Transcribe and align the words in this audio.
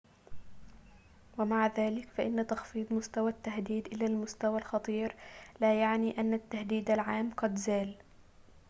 ومع 1.37 1.67
ذلك 1.67 2.09
فإن 2.09 2.47
تخفيض 2.47 2.93
مستوى 2.93 3.29
التهديد 3.31 3.87
إلى 3.87 4.05
المستوى 4.05 4.57
الخطير 4.57 5.15
لا 5.61 5.79
يعني 5.81 6.17
أن 6.17 6.33
التهديد 6.33 6.89
العام 6.91 7.31
قد 7.31 7.55
زال 7.55 7.95